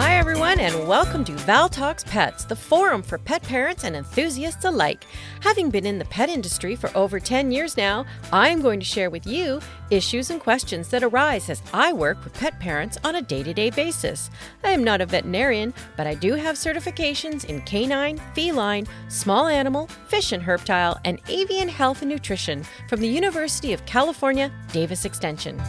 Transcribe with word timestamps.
Hi, 0.00 0.14
everyone, 0.14 0.60
and 0.60 0.86
welcome 0.86 1.24
to 1.24 1.32
Val 1.32 1.68
Talks 1.68 2.04
Pets, 2.04 2.44
the 2.44 2.54
forum 2.54 3.02
for 3.02 3.18
pet 3.18 3.42
parents 3.42 3.82
and 3.82 3.96
enthusiasts 3.96 4.64
alike. 4.64 5.02
Having 5.40 5.70
been 5.70 5.84
in 5.84 5.98
the 5.98 6.04
pet 6.04 6.28
industry 6.28 6.76
for 6.76 6.96
over 6.96 7.18
10 7.18 7.50
years 7.50 7.76
now, 7.76 8.06
I 8.32 8.48
am 8.50 8.62
going 8.62 8.78
to 8.78 8.86
share 8.86 9.10
with 9.10 9.26
you 9.26 9.60
issues 9.90 10.30
and 10.30 10.40
questions 10.40 10.88
that 10.90 11.02
arise 11.02 11.50
as 11.50 11.64
I 11.74 11.92
work 11.92 12.22
with 12.22 12.32
pet 12.34 12.60
parents 12.60 12.96
on 13.02 13.16
a 13.16 13.22
day 13.22 13.42
to 13.42 13.52
day 13.52 13.70
basis. 13.70 14.30
I 14.62 14.70
am 14.70 14.84
not 14.84 15.00
a 15.00 15.06
veterinarian, 15.06 15.74
but 15.96 16.06
I 16.06 16.14
do 16.14 16.34
have 16.34 16.54
certifications 16.54 17.46
in 17.46 17.62
canine, 17.62 18.20
feline, 18.36 18.86
small 19.08 19.48
animal, 19.48 19.88
fish 20.06 20.30
and 20.30 20.44
herptile, 20.44 21.00
and 21.04 21.20
avian 21.26 21.68
health 21.68 22.02
and 22.02 22.08
nutrition 22.08 22.64
from 22.88 23.00
the 23.00 23.08
University 23.08 23.72
of 23.72 23.84
California, 23.84 24.52
Davis 24.70 25.04
Extension. 25.04 25.60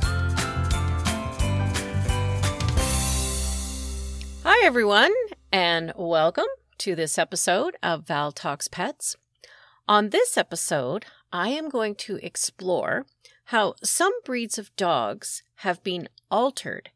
Hi, 4.61 4.65
everyone, 4.65 5.13
and 5.53 5.93
welcome 5.95 6.45
to 6.79 6.93
this 6.93 7.17
episode 7.17 7.77
of 7.81 8.05
Val 8.05 8.33
Talks 8.33 8.67
Pets. 8.67 9.15
On 9.87 10.09
this 10.09 10.37
episode, 10.37 11.05
I 11.31 11.47
am 11.49 11.69
going 11.69 11.95
to 11.95 12.17
explore 12.17 13.05
how 13.45 13.75
some 13.81 14.11
breeds 14.25 14.57
of 14.57 14.75
dogs 14.75 15.43
have 15.63 15.81
been 15.81 16.09
altered 16.29 16.89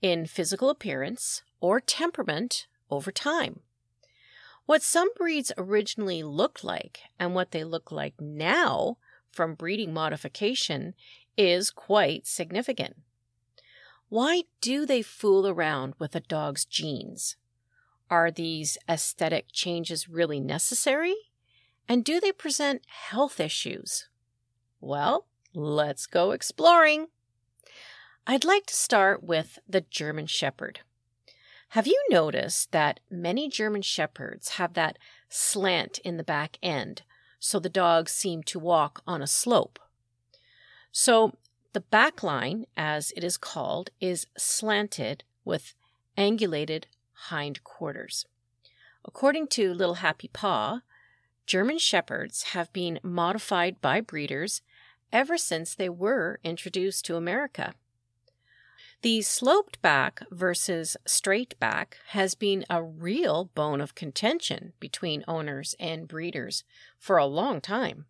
in 0.00 0.26
physical 0.26 0.70
appearance 0.70 1.42
or 1.60 1.80
temperament 1.80 2.68
over 2.88 3.10
time. 3.10 3.60
What 4.66 4.84
some 4.84 5.08
breeds 5.16 5.50
originally 5.58 6.22
looked 6.22 6.62
like 6.62 7.00
and 7.18 7.34
what 7.34 7.50
they 7.50 7.64
look 7.64 7.90
like 7.90 8.20
now 8.20 8.96
from 9.32 9.56
breeding 9.56 9.92
modification 9.92 10.94
is 11.36 11.72
quite 11.72 12.28
significant. 12.28 12.98
Why 14.08 14.44
do 14.60 14.86
they 14.86 15.02
fool 15.02 15.46
around 15.46 15.94
with 15.98 16.16
a 16.16 16.20
dog's 16.20 16.64
genes? 16.64 17.36
Are 18.10 18.30
these 18.30 18.78
aesthetic 18.88 19.52
changes 19.52 20.08
really 20.08 20.40
necessary? 20.40 21.14
And 21.86 22.04
do 22.04 22.18
they 22.18 22.32
present 22.32 22.82
health 22.86 23.38
issues? 23.38 24.08
Well, 24.80 25.26
let's 25.52 26.06
go 26.06 26.30
exploring. 26.30 27.08
I'd 28.26 28.44
like 28.44 28.66
to 28.66 28.74
start 28.74 29.22
with 29.22 29.58
the 29.68 29.82
German 29.82 30.26
Shepherd. 30.26 30.80
Have 31.70 31.86
you 31.86 32.02
noticed 32.08 32.72
that 32.72 33.00
many 33.10 33.48
German 33.50 33.82
Shepherds 33.82 34.50
have 34.50 34.72
that 34.72 34.98
slant 35.28 35.98
in 35.98 36.16
the 36.16 36.24
back 36.24 36.58
end, 36.62 37.02
so 37.38 37.58
the 37.58 37.68
dogs 37.68 38.12
seem 38.12 38.42
to 38.44 38.58
walk 38.58 39.02
on 39.06 39.20
a 39.20 39.26
slope? 39.26 39.78
So, 40.92 41.34
the 41.72 41.80
back 41.80 42.22
line, 42.22 42.66
as 42.76 43.12
it 43.16 43.24
is 43.24 43.36
called, 43.36 43.90
is 44.00 44.26
slanted 44.36 45.24
with 45.44 45.74
angulated 46.16 46.84
hind 47.12 47.62
quarters. 47.64 48.26
According 49.04 49.48
to 49.48 49.72
Little 49.72 49.96
Happy 49.96 50.28
Paw, 50.28 50.80
German 51.46 51.78
Shepherds 51.78 52.42
have 52.54 52.72
been 52.72 53.00
modified 53.02 53.80
by 53.80 54.00
breeders 54.00 54.60
ever 55.12 55.38
since 55.38 55.74
they 55.74 55.88
were 55.88 56.40
introduced 56.44 57.04
to 57.06 57.16
America. 57.16 57.74
The 59.02 59.22
sloped 59.22 59.80
back 59.80 60.22
versus 60.30 60.96
straight 61.06 61.58
back 61.60 61.98
has 62.08 62.34
been 62.34 62.64
a 62.68 62.82
real 62.82 63.44
bone 63.54 63.80
of 63.80 63.94
contention 63.94 64.72
between 64.80 65.24
owners 65.28 65.76
and 65.78 66.08
breeders 66.08 66.64
for 66.98 67.16
a 67.16 67.26
long 67.26 67.60
time. 67.60 68.06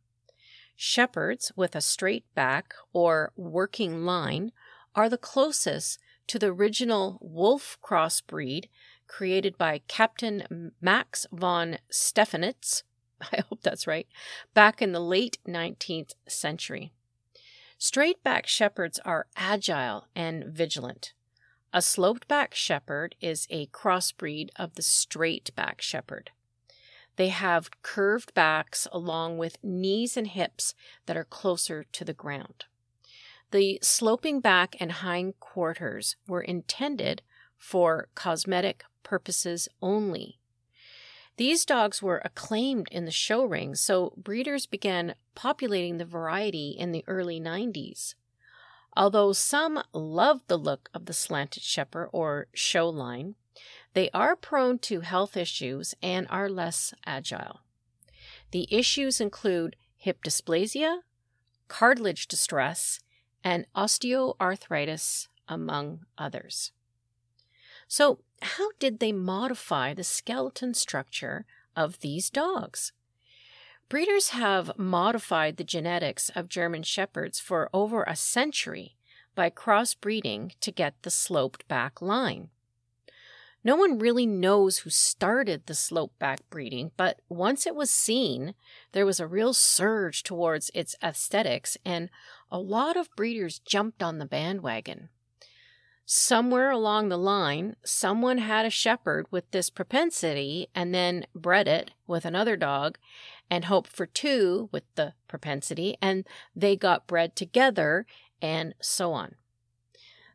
Shepherds 0.81 1.51
with 1.57 1.75
a 1.75 1.81
straight 1.81 2.33
back 2.37 2.73
or 2.93 3.33
working 3.34 4.05
line 4.05 4.53
are 4.95 5.09
the 5.09 5.19
closest 5.19 5.98
to 6.29 6.39
the 6.39 6.53
original 6.53 7.19
wolf 7.21 7.77
crossbreed 7.83 8.69
created 9.09 9.59
by 9.59 9.81
Captain 9.89 10.71
Max 10.81 11.27
von 11.33 11.79
Stephanitz, 11.91 12.84
I 13.21 13.43
hope 13.49 13.62
that's 13.62 13.89
right, 13.89 14.06
back 14.55 14.81
in 14.81 14.93
the 14.93 15.00
late 15.00 15.39
19th 15.49 16.12
century. 16.28 16.93
Straight 17.77 18.22
back 18.22 18.47
shepherds 18.47 19.00
are 19.05 19.27
agile 19.34 20.06
and 20.15 20.45
vigilant. 20.45 21.12
A 21.72 21.83
sloped 21.83 22.28
back 22.28 22.55
shepherd 22.55 23.16
is 23.21 23.49
a 23.50 23.66
crossbreed 23.66 24.50
of 24.55 24.75
the 24.75 24.83
straight 24.83 25.50
back 25.56 25.83
shepherd. 25.83 26.31
They 27.19 27.29
have 27.31 27.83
curved 27.83 28.33
backs 28.33 28.87
along 28.93 29.39
with 29.39 29.59
knees 29.61 30.17
and 30.17 30.29
hips 30.29 30.77
that 31.06 31.17
are 31.17 31.25
closer 31.25 31.83
to 31.83 32.05
the 32.05 32.15
ground. 32.15 32.67
The 33.51 33.81
sloping 33.83 34.39
back 34.39 34.77
and 34.79 34.93
hind 34.93 35.41
quarters 35.41 36.15
were 36.28 36.43
intended 36.43 37.23
for 37.57 38.09
cosmetic 38.15 38.84
purposes 39.03 39.69
only. 39.83 40.39
These 41.39 41.65
dogs 41.65 42.01
were 42.01 42.23
acclaimed 42.25 42.87
in 42.93 43.05
the 43.05 43.11
show 43.11 43.43
ring, 43.43 43.75
so 43.75 44.15
breeders 44.17 44.67
began 44.67 45.17
populating 45.34 45.99
the 45.99 46.05
variety 46.05 46.69
in 46.71 46.93
the 46.93 47.03
early 47.09 47.41
90s. 47.41 48.15
Although 48.97 49.33
some 49.33 49.83
loved 49.93 50.47
the 50.47 50.57
look 50.57 50.89
of 50.95 51.07
the 51.07 51.12
slanted 51.12 51.65
shepherd 51.65 52.11
or 52.12 52.47
show 52.55 52.89
line, 52.89 53.34
they 53.98 54.10
are 54.14 54.36
prone 54.36 54.78
to 54.78 55.00
health 55.00 55.36
issues 55.36 55.92
and 56.00 56.25
are 56.31 56.48
less 56.48 56.94
agile. 57.04 57.62
The 58.53 58.69
issues 58.70 59.20
include 59.20 59.75
hip 59.97 60.22
dysplasia, 60.22 61.00
cartilage 61.66 62.28
distress, 62.28 63.00
and 63.42 63.66
osteoarthritis, 63.75 65.26
among 65.48 66.06
others. 66.16 66.70
So, 67.88 68.20
how 68.41 68.69
did 68.78 69.00
they 69.00 69.10
modify 69.10 69.94
the 69.94 70.04
skeleton 70.04 70.75
structure 70.75 71.44
of 71.75 71.98
these 71.98 72.30
dogs? 72.30 72.92
Breeders 73.88 74.28
have 74.28 74.78
modified 74.78 75.56
the 75.56 75.65
genetics 75.65 76.30
of 76.36 76.48
German 76.48 76.84
Shepherds 76.84 77.41
for 77.41 77.69
over 77.75 78.04
a 78.04 78.15
century 78.15 78.94
by 79.34 79.50
crossbreeding 79.50 80.53
to 80.60 80.70
get 80.70 81.03
the 81.03 81.10
sloped 81.10 81.66
back 81.66 82.00
line. 82.00 82.50
No 83.65 83.75
one 83.77 83.99
really 83.99 84.27
knows 84.27 84.79
who 84.79 84.91
started 84.91 85.67
the 85.67 85.75
slopeback 85.75 86.39
breeding, 86.49 86.93
but 86.97 87.21
once 87.29 87.67
it 87.67 87.75
was 87.75 87.91
seen, 87.91 88.55
there 88.93 89.05
was 89.05 89.19
a 89.19 89.27
real 89.27 89.53
surge 89.53 90.23
towards 90.23 90.71
its 90.75 90.95
aesthetics, 91.03 91.77
and 91.85 92.09
a 92.51 92.59
lot 92.59 92.97
of 92.97 93.15
breeders 93.17 93.59
jumped 93.59 94.03
on 94.03 94.19
the 94.19 94.27
bandwagon. 94.27 95.09
Somewhere 96.11 96.71
along 96.71 97.09
the 97.09 97.19
line, 97.19 97.77
someone 97.85 98.39
had 98.39 98.65
a 98.65 98.71
shepherd 98.71 99.27
with 99.31 99.51
this 99.51 99.69
propensity 99.69 100.69
and 100.75 100.95
then 100.95 101.27
bred 101.35 101.69
it 101.69 101.91
with 102.07 102.25
another 102.25 102.57
dog 102.57 102.97
and 103.51 103.67
hoped 103.67 103.91
for 103.91 104.07
two 104.07 104.71
with 104.73 104.85
the 104.95 105.13
propensity, 105.27 105.99
and 106.01 106.27
they 106.57 106.77
got 106.77 107.07
bred 107.07 107.37
together, 107.37 108.07
and 108.41 108.75
so 108.81 109.13
on. 109.13 109.35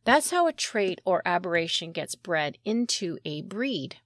That's 0.06 0.32
how 0.32 0.48
a 0.48 0.54
trait 0.54 1.00
or 1.06 1.22
aberration 1.26 1.92
gets 1.92 2.16
bred 2.16 2.58
into 2.66 3.18
a 3.24 3.42
breed. 3.42 3.98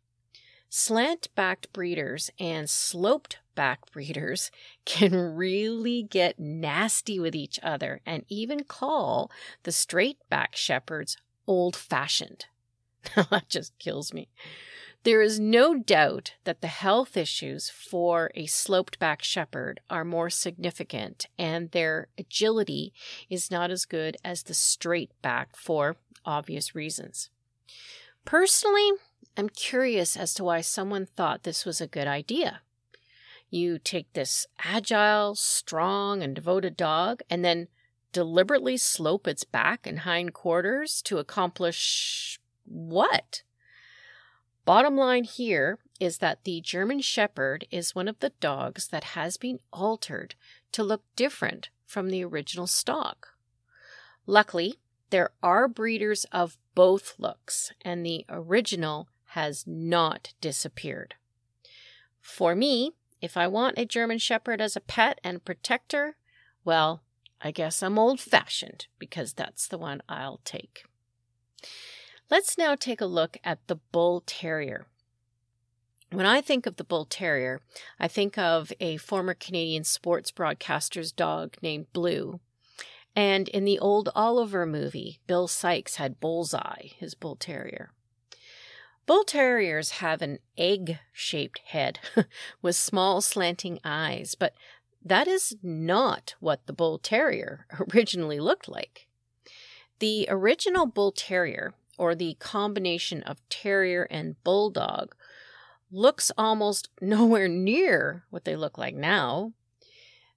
Slant 0.69 1.29
backed 1.33 1.71
breeders 1.73 2.29
and 2.39 2.69
sloped 2.69 3.39
back 3.55 3.91
breeders 3.91 4.51
can 4.85 5.13
really 5.35 6.03
get 6.03 6.39
nasty 6.39 7.19
with 7.19 7.35
each 7.35 7.59
other 7.63 8.01
and 8.05 8.25
even 8.29 8.63
call 8.63 9.31
the 9.63 9.71
straight 9.71 10.17
back 10.29 10.55
shepherds 10.55 11.17
old 11.47 11.75
fashioned. 11.75 12.45
that 13.15 13.49
just 13.49 13.77
kills 13.79 14.13
me. 14.13 14.27
There 15.03 15.21
is 15.21 15.39
no 15.39 15.77
doubt 15.77 16.33
that 16.43 16.61
the 16.61 16.67
health 16.67 17.15
issues 17.15 17.69
for 17.69 18.31
a 18.35 18.45
sloped 18.45 18.99
back 18.99 19.23
shepherd 19.23 19.79
are 19.89 20.03
more 20.03 20.29
significant 20.29 21.27
and 21.39 21.71
their 21.71 22.07
agility 22.17 22.93
is 23.29 23.49
not 23.49 23.71
as 23.71 23.85
good 23.85 24.17
as 24.25 24.43
the 24.43 24.53
straight 24.53 25.11
back 25.21 25.55
for 25.55 25.95
obvious 26.25 26.75
reasons. 26.75 27.29
Personally, 28.25 28.91
I'm 29.37 29.49
curious 29.49 30.17
as 30.17 30.33
to 30.33 30.43
why 30.43 30.61
someone 30.61 31.05
thought 31.05 31.43
this 31.43 31.63
was 31.63 31.79
a 31.79 31.87
good 31.87 32.07
idea. 32.07 32.61
You 33.49 33.79
take 33.79 34.11
this 34.11 34.47
agile, 34.59 35.35
strong, 35.35 36.21
and 36.21 36.35
devoted 36.35 36.75
dog 36.75 37.21
and 37.29 37.45
then 37.45 37.69
deliberately 38.11 38.75
slope 38.75 39.27
its 39.27 39.43
back 39.45 39.87
and 39.87 39.99
hind 39.99 40.33
quarters 40.33 41.01
to 41.03 41.19
accomplish 41.19 42.39
what? 42.65 43.43
Bottom 44.67 44.97
line 44.97 45.23
here 45.23 45.79
is 45.97 46.17
that 46.17 46.43
the 46.43 46.59
German 46.59 46.99
Shepherd 46.99 47.65
is 47.71 47.95
one 47.95 48.09
of 48.09 48.19
the 48.19 48.33
dogs 48.41 48.89
that 48.89 49.15
has 49.15 49.37
been 49.37 49.61
altered 49.71 50.35
to 50.73 50.83
look 50.83 51.03
different 51.15 51.69
from 51.85 52.09
the 52.09 52.21
original 52.25 52.67
stock. 52.67 53.29
Luckily, 54.25 54.75
there 55.09 55.29
are 55.41 55.69
breeders 55.69 56.25
of 56.33 56.57
both 56.75 57.15
looks, 57.17 57.71
and 57.85 58.05
the 58.05 58.25
original 58.27 59.07
has 59.27 59.63
not 59.65 60.33
disappeared. 60.41 61.15
For 62.19 62.53
me, 62.53 62.91
if 63.21 63.37
I 63.37 63.47
want 63.47 63.77
a 63.77 63.85
German 63.85 64.17
Shepherd 64.17 64.59
as 64.59 64.75
a 64.75 64.81
pet 64.81 65.21
and 65.23 65.45
protector, 65.45 66.17
well, 66.65 67.03
I 67.41 67.51
guess 67.51 67.81
I'm 67.81 67.97
old 67.97 68.19
fashioned 68.19 68.87
because 68.99 69.31
that's 69.31 69.65
the 69.65 69.77
one 69.77 70.01
I'll 70.09 70.41
take. 70.43 70.83
Let's 72.29 72.57
now 72.57 72.75
take 72.75 72.99
a 72.99 73.05
look 73.05 73.37
at 73.45 73.65
the 73.67 73.77
Bull 73.93 74.21
Terrier. 74.25 74.85
When 76.11 76.25
I 76.25 76.41
think 76.41 76.65
of 76.65 76.75
the 76.75 76.83
Bull 76.83 77.05
Terrier, 77.05 77.61
I 77.99 78.09
think 78.09 78.37
of 78.37 78.73
a 78.81 78.97
former 78.97 79.33
Canadian 79.33 79.85
sports 79.85 80.29
broadcaster's 80.31 81.13
dog 81.13 81.55
named 81.61 81.87
Blue. 81.93 82.41
And 83.15 83.47
in 83.47 83.63
the 83.63 83.79
old 83.79 84.09
Oliver 84.13 84.65
movie, 84.65 85.19
Bill 85.25 85.47
Sikes 85.47 85.95
had 85.95 86.19
Bullseye, 86.19 86.89
his 86.97 87.15
Bull 87.15 87.37
Terrier. 87.37 87.91
Bull 89.05 89.23
Terriers 89.23 89.91
have 89.91 90.21
an 90.21 90.39
egg 90.57 90.99
shaped 91.13 91.59
head 91.67 91.99
with 92.61 92.75
small 92.75 93.21
slanting 93.21 93.79
eyes, 93.85 94.35
but 94.35 94.53
that 95.03 95.29
is 95.29 95.55
not 95.63 96.35
what 96.41 96.65
the 96.67 96.73
Bull 96.73 96.99
Terrier 96.99 97.65
originally 97.93 98.41
looked 98.41 98.67
like. 98.67 99.07
The 99.99 100.27
original 100.29 100.85
Bull 100.85 101.13
Terrier, 101.13 101.73
or 101.97 102.15
the 102.15 102.35
combination 102.39 103.23
of 103.23 103.47
Terrier 103.49 104.03
and 104.09 104.41
Bulldog, 104.43 105.15
looks 105.91 106.31
almost 106.37 106.89
nowhere 107.01 107.47
near 107.47 108.23
what 108.29 108.45
they 108.45 108.55
look 108.55 108.77
like 108.77 108.95
now. 108.95 109.53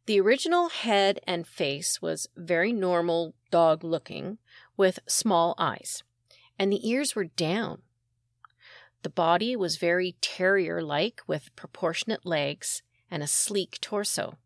The 0.06 0.20
original 0.20 0.68
head 0.70 1.20
and 1.26 1.46
face 1.46 2.02
was 2.02 2.28
very 2.36 2.72
normal 2.72 3.34
dog 3.50 3.84
looking 3.84 4.38
with 4.76 4.98
small 5.06 5.54
eyes, 5.58 6.02
and 6.58 6.72
the 6.72 6.88
ears 6.88 7.14
were 7.14 7.24
down. 7.26 7.82
The 9.02 9.10
body 9.10 9.56
was 9.56 9.76
very 9.76 10.16
terrier 10.20 10.82
like 10.82 11.22
with 11.26 11.54
proportionate 11.56 12.26
legs 12.26 12.82
and 13.10 13.22
a 13.22 13.26
sleek 13.26 13.78
torso. 13.80 14.36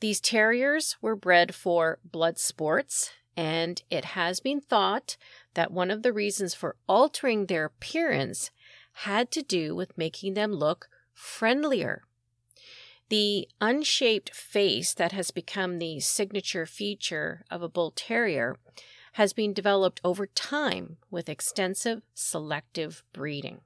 These 0.00 0.20
terriers 0.20 0.96
were 1.00 1.16
bred 1.16 1.54
for 1.54 1.98
blood 2.04 2.38
sports, 2.38 3.12
and 3.36 3.82
it 3.90 4.04
has 4.04 4.40
been 4.40 4.60
thought 4.60 5.16
that 5.54 5.70
one 5.70 5.90
of 5.90 6.02
the 6.02 6.12
reasons 6.12 6.54
for 6.54 6.76
altering 6.88 7.46
their 7.46 7.66
appearance 7.66 8.50
had 9.00 9.30
to 9.30 9.42
do 9.42 9.74
with 9.74 9.98
making 9.98 10.34
them 10.34 10.52
look 10.52 10.88
friendlier. 11.12 12.02
The 13.08 13.48
unshaped 13.60 14.34
face 14.34 14.94
that 14.94 15.12
has 15.12 15.30
become 15.30 15.78
the 15.78 16.00
signature 16.00 16.66
feature 16.66 17.44
of 17.50 17.62
a 17.62 17.68
bull 17.68 17.92
terrier 17.94 18.56
has 19.12 19.32
been 19.32 19.52
developed 19.52 20.00
over 20.02 20.26
time 20.26 20.96
with 21.10 21.28
extensive 21.28 22.02
selective 22.14 23.02
breeding. 23.12 23.60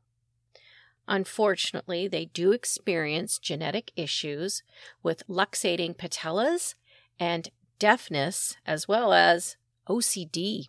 Unfortunately, 1.08 2.06
they 2.06 2.26
do 2.26 2.52
experience 2.52 3.38
genetic 3.38 3.92
issues 3.96 4.62
with 5.02 5.26
luxating 5.26 5.96
patellas 5.96 6.74
and 7.18 7.48
deafness, 7.80 8.56
as 8.64 8.86
well 8.86 9.12
as 9.12 9.56
OCD. 9.90 10.66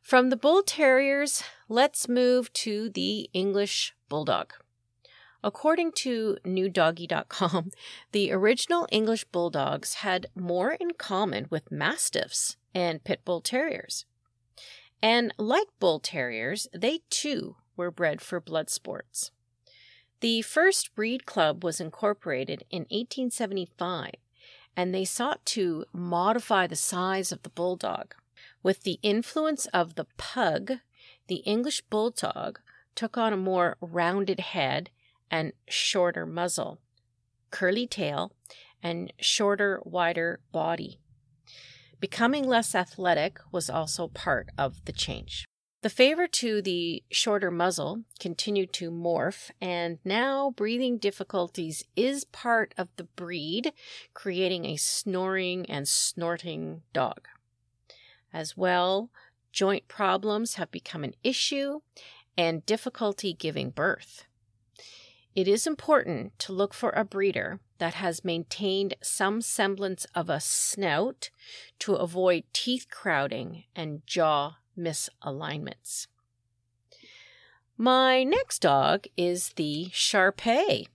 From 0.00 0.30
the 0.30 0.36
Bull 0.36 0.62
Terriers, 0.62 1.42
let's 1.68 2.08
move 2.08 2.52
to 2.52 2.88
the 2.88 3.28
English 3.32 3.94
Bulldog. 4.08 4.52
According 5.42 5.92
to 5.92 6.38
newdoggy.com, 6.44 7.72
the 8.12 8.30
original 8.30 8.86
English 8.92 9.24
Bulldogs 9.24 9.94
had 9.94 10.28
more 10.36 10.72
in 10.72 10.92
common 10.92 11.46
with 11.50 11.72
Mastiffs 11.72 12.56
and 12.72 13.02
Pit 13.02 13.22
Bull 13.24 13.40
Terriers. 13.40 14.04
And 15.02 15.34
like 15.36 15.66
Bull 15.80 15.98
Terriers, 15.98 16.68
they 16.72 17.00
too 17.10 17.56
were 17.76 17.90
bred 17.90 18.20
for 18.20 18.40
blood 18.40 18.70
sports. 18.70 19.32
The 20.20 20.42
first 20.42 20.94
breed 20.94 21.26
club 21.26 21.64
was 21.64 21.80
incorporated 21.80 22.62
in 22.70 22.82
1875, 22.82 24.12
and 24.76 24.94
they 24.94 25.04
sought 25.04 25.44
to 25.46 25.84
modify 25.92 26.66
the 26.66 26.76
size 26.76 27.32
of 27.32 27.42
the 27.42 27.50
bulldog. 27.50 28.14
With 28.62 28.82
the 28.82 28.98
influence 29.02 29.66
of 29.66 29.94
the 29.94 30.06
pug, 30.16 30.72
the 31.26 31.36
English 31.36 31.82
bulldog 31.82 32.60
took 32.94 33.16
on 33.16 33.32
a 33.32 33.36
more 33.36 33.76
rounded 33.80 34.40
head 34.40 34.90
and 35.30 35.52
shorter 35.68 36.26
muzzle, 36.26 36.78
curly 37.50 37.86
tail, 37.86 38.32
and 38.82 39.12
shorter, 39.20 39.80
wider 39.84 40.40
body. 40.52 40.98
Becoming 42.00 42.44
less 42.44 42.74
athletic 42.74 43.38
was 43.52 43.70
also 43.70 44.08
part 44.08 44.48
of 44.58 44.84
the 44.84 44.92
change. 44.92 45.44
The 45.82 45.90
favor 45.90 46.28
to 46.28 46.62
the 46.62 47.02
shorter 47.10 47.50
muzzle 47.50 48.04
continued 48.20 48.72
to 48.74 48.92
morph, 48.92 49.50
and 49.60 49.98
now 50.04 50.50
breathing 50.50 50.96
difficulties 50.96 51.84
is 51.96 52.22
part 52.22 52.72
of 52.78 52.88
the 52.94 53.02
breed, 53.02 53.72
creating 54.14 54.64
a 54.64 54.76
snoring 54.76 55.68
and 55.68 55.88
snorting 55.88 56.82
dog. 56.92 57.26
As 58.32 58.56
well, 58.56 59.10
joint 59.50 59.88
problems 59.88 60.54
have 60.54 60.70
become 60.70 61.02
an 61.02 61.16
issue 61.24 61.80
and 62.38 62.64
difficulty 62.64 63.34
giving 63.34 63.70
birth. 63.70 64.24
It 65.34 65.48
is 65.48 65.66
important 65.66 66.38
to 66.40 66.52
look 66.52 66.74
for 66.74 66.90
a 66.90 67.04
breeder 67.04 67.58
that 67.78 67.94
has 67.94 68.24
maintained 68.24 68.94
some 69.02 69.40
semblance 69.40 70.06
of 70.14 70.30
a 70.30 70.38
snout 70.38 71.30
to 71.80 71.94
avoid 71.94 72.44
teeth 72.52 72.86
crowding 72.88 73.64
and 73.74 74.06
jaw 74.06 74.58
misalignments. 74.78 76.06
My 77.76 78.22
next 78.22 78.60
dog 78.60 79.06
is 79.16 79.50
the 79.56 79.88
Shar 79.92 80.32
Pei. 80.32 80.86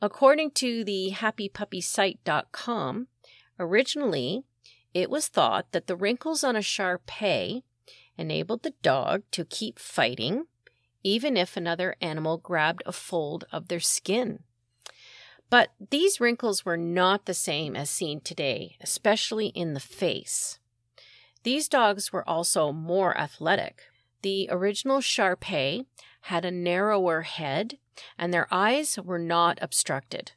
According 0.00 0.52
to 0.52 0.84
the 0.84 1.12
happypuppysite.com, 1.14 3.08
originally 3.58 4.44
it 4.94 5.10
was 5.10 5.28
thought 5.28 5.72
that 5.72 5.86
the 5.86 5.96
wrinkles 5.96 6.44
on 6.44 6.56
a 6.56 6.62
Shar 6.62 6.98
Pei 6.98 7.64
enabled 8.16 8.62
the 8.62 8.74
dog 8.82 9.22
to 9.32 9.44
keep 9.44 9.78
fighting 9.78 10.46
even 11.02 11.36
if 11.36 11.56
another 11.56 11.96
animal 12.00 12.36
grabbed 12.36 12.82
a 12.84 12.92
fold 12.92 13.44
of 13.52 13.68
their 13.68 13.80
skin. 13.80 14.40
But 15.50 15.70
these 15.90 16.20
wrinkles 16.20 16.64
were 16.64 16.76
not 16.76 17.24
the 17.24 17.34
same 17.34 17.74
as 17.74 17.88
seen 17.88 18.20
today, 18.20 18.76
especially 18.80 19.46
in 19.48 19.72
the 19.72 19.80
face. 19.80 20.58
These 21.48 21.68
dogs 21.70 22.12
were 22.12 22.28
also 22.28 22.72
more 22.72 23.16
athletic. 23.16 23.84
The 24.20 24.48
original 24.50 25.00
Shar 25.00 25.34
Pei 25.34 25.86
had 26.24 26.44
a 26.44 26.50
narrower 26.50 27.22
head 27.22 27.78
and 28.18 28.34
their 28.34 28.46
eyes 28.50 28.98
were 29.02 29.18
not 29.18 29.58
obstructed. 29.62 30.32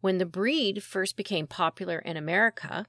When 0.00 0.18
the 0.18 0.24
breed 0.24 0.84
first 0.84 1.16
became 1.16 1.48
popular 1.48 1.98
in 1.98 2.16
America, 2.16 2.86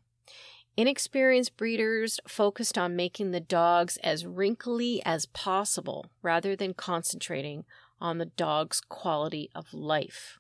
inexperienced 0.78 1.58
breeders 1.58 2.20
focused 2.28 2.78
on 2.78 2.96
making 2.96 3.32
the 3.32 3.40
dogs 3.40 3.98
as 4.04 4.28
wrinkly 4.28 5.02
as 5.04 5.26
possible 5.26 6.12
rather 6.22 6.56
than 6.56 6.76
concentrating 6.76 7.66
on 8.00 8.20
the 8.20 8.28
dog's 8.28 8.80
quality 8.80 9.50
of 9.56 9.74
life. 9.74 10.38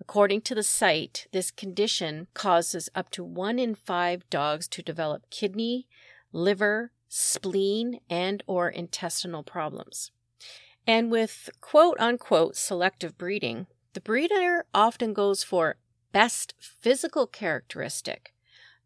According 0.00 0.42
to 0.42 0.54
the 0.54 0.62
site, 0.62 1.26
this 1.32 1.50
condition 1.50 2.28
causes 2.34 2.88
up 2.94 3.10
to 3.10 3.24
one 3.24 3.58
in 3.58 3.74
five 3.74 4.28
dogs 4.30 4.68
to 4.68 4.82
develop 4.82 5.28
kidney, 5.30 5.86
liver, 6.32 6.92
spleen, 7.08 8.00
and 8.08 8.42
or 8.46 8.68
intestinal 8.68 9.42
problems. 9.42 10.10
And 10.86 11.10
with 11.10 11.50
quote 11.60 11.98
unquote 11.98 12.56
selective 12.56 13.18
breeding, 13.18 13.66
the 13.92 14.00
breeder 14.00 14.64
often 14.72 15.12
goes 15.12 15.42
for 15.42 15.76
best 16.12 16.54
physical 16.58 17.26
characteristic, 17.26 18.32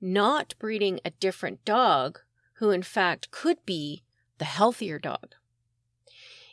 not 0.01 0.55
breeding 0.59 1.01
a 1.05 1.11
different 1.11 1.65
dog 1.65 2.21
who 2.55 2.71
in 2.71 2.83
fact 2.83 3.31
could 3.31 3.65
be 3.67 4.03
the 4.39 4.45
healthier 4.45 4.99
dog. 4.99 5.35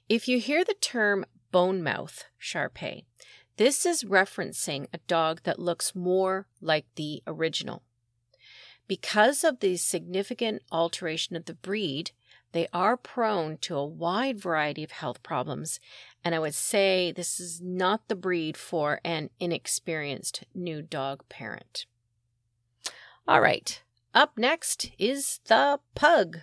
If 0.07 0.27
you 0.27 0.39
hear 0.39 0.63
the 0.63 0.75
term 0.75 1.25
bone 1.51 1.81
mouth 1.81 2.25
Shar 2.37 2.69
Pei, 2.69 3.05
this 3.59 3.85
is 3.85 4.05
referencing 4.05 4.87
a 4.93 4.99
dog 4.99 5.41
that 5.43 5.59
looks 5.59 5.93
more 5.93 6.47
like 6.61 6.85
the 6.95 7.21
original. 7.27 7.83
Because 8.87 9.43
of 9.43 9.59
the 9.59 9.75
significant 9.75 10.61
alteration 10.71 11.35
of 11.35 11.43
the 11.43 11.55
breed, 11.55 12.11
they 12.53 12.69
are 12.71 12.95
prone 12.95 13.57
to 13.57 13.75
a 13.75 13.85
wide 13.85 14.39
variety 14.39 14.81
of 14.81 14.91
health 14.91 15.21
problems, 15.23 15.81
and 16.23 16.33
I 16.33 16.39
would 16.39 16.55
say 16.55 17.11
this 17.11 17.37
is 17.37 17.59
not 17.61 18.07
the 18.07 18.15
breed 18.15 18.55
for 18.55 19.01
an 19.03 19.29
inexperienced 19.41 20.45
new 20.55 20.81
dog 20.81 21.27
parent. 21.27 21.85
All 23.27 23.41
right, 23.41 23.83
up 24.13 24.37
next 24.37 24.89
is 24.97 25.41
the 25.49 25.81
pug. 25.95 26.37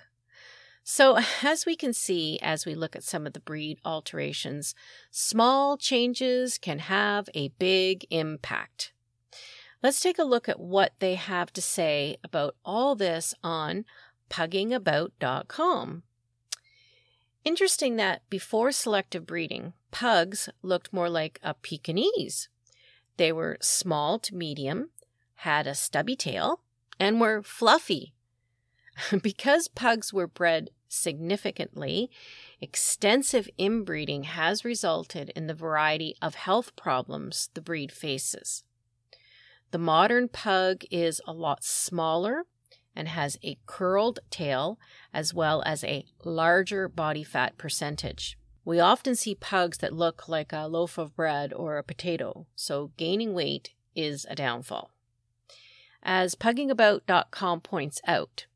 So, 0.88 1.18
as 1.42 1.66
we 1.66 1.74
can 1.74 1.92
see 1.92 2.38
as 2.40 2.64
we 2.64 2.74
look 2.76 2.94
at 2.94 3.02
some 3.02 3.26
of 3.26 3.32
the 3.32 3.40
breed 3.40 3.78
alterations, 3.84 4.74
small 5.10 5.76
changes 5.76 6.58
can 6.58 6.78
have 6.78 7.28
a 7.34 7.48
big 7.58 8.06
impact. 8.10 8.92
Let's 9.82 10.00
take 10.00 10.18
a 10.18 10.24
look 10.24 10.48
at 10.48 10.60
what 10.60 10.92
they 11.00 11.16
have 11.16 11.52
to 11.54 11.60
say 11.60 12.16
about 12.24 12.54
all 12.64 12.94
this 12.94 13.34
on 13.42 13.84
puggingabout.com. 14.30 16.02
Interesting 17.44 17.96
that 17.96 18.22
before 18.30 18.72
selective 18.72 19.26
breeding, 19.26 19.72
pugs 19.90 20.48
looked 20.62 20.92
more 20.92 21.10
like 21.10 21.38
a 21.42 21.54
Pekingese. 21.54 22.48
They 23.16 23.32
were 23.32 23.58
small 23.60 24.18
to 24.20 24.34
medium, 24.34 24.90
had 25.36 25.66
a 25.66 25.74
stubby 25.74 26.16
tail, 26.16 26.60
and 26.98 27.20
were 27.20 27.42
fluffy. 27.42 28.14
because 29.22 29.68
pugs 29.68 30.12
were 30.12 30.26
bred 30.26 30.70
Significantly, 30.88 32.10
extensive 32.60 33.48
inbreeding 33.58 34.24
has 34.24 34.64
resulted 34.64 35.30
in 35.30 35.46
the 35.46 35.54
variety 35.54 36.14
of 36.22 36.34
health 36.34 36.76
problems 36.76 37.50
the 37.54 37.60
breed 37.60 37.90
faces. 37.90 38.62
The 39.72 39.78
modern 39.78 40.28
pug 40.28 40.84
is 40.90 41.20
a 41.26 41.32
lot 41.32 41.64
smaller 41.64 42.44
and 42.94 43.08
has 43.08 43.36
a 43.42 43.58
curled 43.66 44.20
tail 44.30 44.78
as 45.12 45.34
well 45.34 45.62
as 45.66 45.84
a 45.84 46.06
larger 46.24 46.88
body 46.88 47.24
fat 47.24 47.58
percentage. 47.58 48.38
We 48.64 48.80
often 48.80 49.14
see 49.14 49.34
pugs 49.34 49.78
that 49.78 49.92
look 49.92 50.28
like 50.28 50.52
a 50.52 50.66
loaf 50.66 50.98
of 50.98 51.14
bread 51.14 51.52
or 51.52 51.78
a 51.78 51.84
potato, 51.84 52.46
so 52.56 52.90
gaining 52.96 53.34
weight 53.34 53.74
is 53.94 54.26
a 54.28 54.34
downfall. 54.34 54.90
As 56.02 56.34
puggingabout.com 56.34 57.60
points 57.60 58.00
out, 58.06 58.46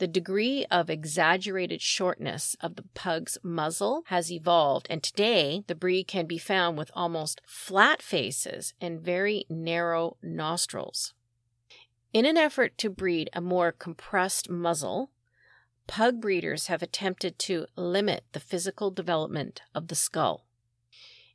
the 0.00 0.08
degree 0.08 0.64
of 0.70 0.88
exaggerated 0.88 1.82
shortness 1.82 2.56
of 2.62 2.76
the 2.76 2.84
pug's 2.94 3.36
muzzle 3.42 4.02
has 4.06 4.32
evolved, 4.32 4.86
and 4.88 5.02
today 5.02 5.62
the 5.66 5.74
breed 5.74 6.04
can 6.04 6.26
be 6.26 6.38
found 6.38 6.78
with 6.78 6.90
almost 6.94 7.42
flat 7.46 8.00
faces 8.00 8.72
and 8.80 9.02
very 9.02 9.44
narrow 9.50 10.16
nostrils. 10.22 11.12
In 12.14 12.24
an 12.24 12.38
effort 12.38 12.78
to 12.78 12.88
breed 12.88 13.28
a 13.34 13.42
more 13.42 13.72
compressed 13.72 14.48
muzzle, 14.48 15.10
pug 15.86 16.18
breeders 16.18 16.68
have 16.68 16.82
attempted 16.82 17.38
to 17.40 17.66
limit 17.76 18.24
the 18.32 18.40
physical 18.40 18.90
development 18.90 19.60
of 19.74 19.88
the 19.88 19.94
skull. 19.94 20.46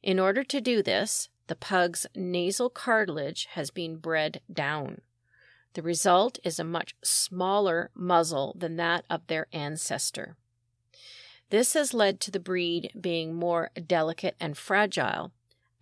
In 0.02 0.20
order 0.20 0.44
to 0.44 0.60
do 0.60 0.82
this, 0.82 1.30
the 1.46 1.56
pug's 1.56 2.08
nasal 2.16 2.72
cartilage 2.72 3.46
has 3.52 3.70
been 3.70 3.98
bred 3.98 4.42
down. 4.52 5.02
The 5.76 5.82
result 5.82 6.40
is 6.42 6.58
a 6.58 6.64
much 6.64 6.96
smaller 7.04 7.92
muzzle 7.94 8.56
than 8.58 8.78
that 8.78 9.04
of 9.10 9.28
their 9.28 9.48
ancestor. 9.52 10.38
This 11.50 11.74
has 11.74 11.94
led 11.94 12.22
to 12.22 12.32
the 12.32 12.40
breed 12.40 12.92
being 13.00 13.34
more 13.34 13.72
delicate 13.86 14.38
and 14.40 14.58
fragile, 14.58 15.34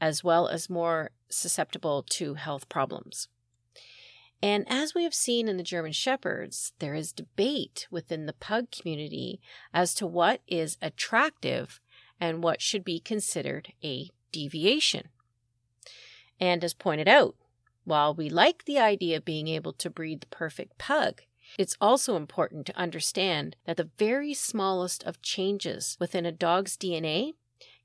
as 0.02 0.24
well 0.24 0.48
as 0.48 0.68
more 0.68 1.12
susceptible 1.30 2.04
to 2.10 2.34
health 2.34 2.68
problems. 2.70 3.28
And 4.42 4.66
as 4.68 4.96
we 4.96 5.04
have 5.04 5.14
seen 5.14 5.48
in 5.48 5.58
the 5.58 5.64
German 5.64 5.92
Shepherds, 5.92 6.74
there 6.80 6.96
is 6.96 7.14
debate 7.14 7.88
within 7.92 8.26
the 8.26 8.34
pug 8.34 8.72
community 8.72 9.40
as 9.76 9.94
to 9.94 10.08
what 10.08 10.42
is 10.48 10.76
attractive 10.82 11.80
and 12.20 12.44
what 12.44 12.62
should 12.62 12.84
be 12.84 13.00
considered 13.00 13.74
a 13.84 14.10
deviation. 14.32 15.10
And 16.40 16.64
as 16.64 16.74
pointed 16.74 17.08
out, 17.08 17.36
while 17.86 18.14
we 18.14 18.30
like 18.30 18.66
the 18.66 18.80
idea 18.80 19.18
of 19.18 19.26
being 19.26 19.48
able 19.48 19.74
to 19.74 19.90
breed 19.90 20.22
the 20.22 20.28
perfect 20.28 20.78
pug, 20.78 21.22
it's 21.58 21.78
also 21.80 22.16
important 22.16 22.66
to 22.66 22.78
understand 22.78 23.56
that 23.66 23.78
the 23.78 23.90
very 23.98 24.34
smallest 24.34 25.04
of 25.04 25.22
changes 25.22 25.98
within 26.00 26.26
a 26.26 26.32
dog's 26.32 26.78
DNA 26.78 27.34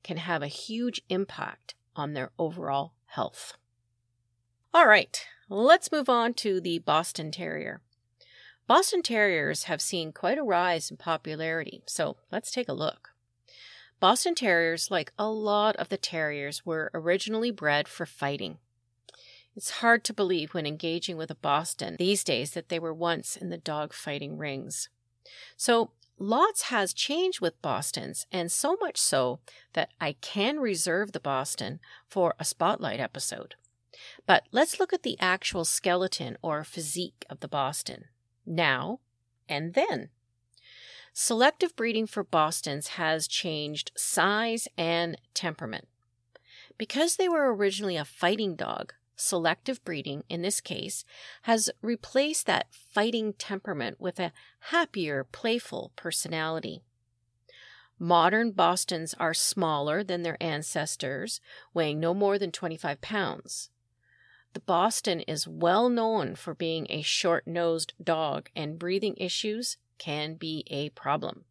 can 0.03 0.17
have 0.17 0.43
a 0.43 0.49
huge 0.49 1.03
impact 1.09 1.75
on 1.97 2.15
their 2.15 2.31
overall 2.39 2.95
health. 3.07 3.57
All 4.73 4.87
right, 4.87 5.25
let's 5.49 5.93
move 5.93 6.09
on 6.09 6.35
to 6.35 6.61
the 6.61 6.79
Boston 6.79 7.31
Terrier. 7.31 7.81
Boston 8.67 9.03
Terriers 9.03 9.65
have 9.65 9.81
seen 9.81 10.13
quite 10.13 10.39
a 10.39 10.43
rise 10.43 10.91
in 10.91 10.99
popularity, 10.99 11.83
so 11.87 12.19
let's 12.31 12.51
take 12.51 12.69
a 12.69 12.75
look. 12.75 13.11
Boston 13.99 14.35
Terriers, 14.35 14.91
like 14.91 15.13
a 15.19 15.29
lot 15.29 15.75
of 15.77 15.89
the 15.89 15.97
terriers, 15.97 16.65
were 16.65 16.91
originally 16.95 17.51
bred 17.51 17.89
for 17.89 18.07
fighting. 18.07 18.59
It's 19.59 19.81
hard 19.81 20.05
to 20.05 20.13
believe 20.13 20.55
when 20.55 20.67
engaging 20.67 21.17
with 21.17 21.33
a 21.33 21.35
Boston 21.35 21.97
these 21.99 22.23
days 22.23 22.53
that 22.53 22.69
they 22.69 22.79
were 22.79 22.95
once 22.95 23.37
in 23.37 23.49
the 23.49 23.59
dog 23.59 23.93
fighting 23.93 24.39
rings. 24.39 24.89
So, 25.57 25.91
lots 26.17 26.71
has 26.71 26.93
changed 26.93 27.41
with 27.41 27.61
Bostons, 27.61 28.25
and 28.31 28.53
so 28.53 28.77
much 28.81 28.99
so 28.99 29.41
that 29.73 29.91
I 30.01 30.13
can 30.13 30.61
reserve 30.61 31.11
the 31.11 31.19
Boston 31.19 31.81
for 32.07 32.37
a 32.39 32.45
spotlight 32.45 33.01
episode. 33.01 33.57
But 34.27 34.45
let's 34.53 34.79
look 34.79 34.93
at 34.93 35.03
the 35.03 35.19
actual 35.19 35.65
skeleton 35.65 36.39
or 36.41 36.63
physique 36.63 37.27
of 37.29 37.41
the 37.41 37.49
Boston 37.49 38.05
now 38.47 39.01
and 39.49 39.75
then. 39.75 40.11
Selective 41.13 41.75
breeding 41.75 42.07
for 42.07 42.23
Bostons 42.23 42.91
has 42.91 43.27
changed 43.27 43.91
size 43.97 44.69
and 44.79 45.21
temperament. 45.35 45.89
Because 46.79 47.17
they 47.17 47.29
were 47.29 47.53
originally 47.53 47.97
a 47.97 48.05
fighting 48.05 48.55
dog, 48.55 48.95
selective 49.19 49.85
breeding, 49.85 50.25
in 50.29 50.43
this 50.43 50.61
case, 50.61 51.05
has 51.43 51.71
replaced 51.83 52.47
that 52.47 52.73
fighting 52.73 53.33
temperament 53.35 54.01
with 54.01 54.19
a 54.19 54.33
happier, 54.71 55.25
playful 55.25 55.93
personality. 55.97 56.83
Modern 57.99 58.53
Bostons 58.53 59.15
are 59.15 59.35
smaller 59.35 60.05
than 60.05 60.23
their 60.23 60.41
ancestors, 60.41 61.41
weighing 61.75 61.99
no 61.99 62.15
more 62.15 62.39
than 62.39 62.53
25 62.53 63.01
pounds. 63.01 63.71
The 64.53 64.61
Boston 64.61 65.21
is 65.21 65.49
well 65.49 65.89
known 65.89 66.37
for 66.37 66.55
being 66.55 66.87
a 66.89 67.03
short 67.03 67.47
nosed 67.47 67.93
dog, 68.03 68.51
and 68.55 68.79
breathing 68.79 69.15
issues 69.17 69.77
can 69.99 70.35
be 70.35 70.65
a 70.69 70.91
problem. 70.91 71.45